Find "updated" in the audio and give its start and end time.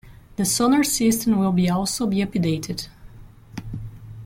2.25-2.87